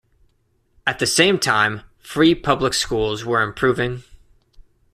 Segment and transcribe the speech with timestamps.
[0.87, 4.01] At the same time, free public schools were improving.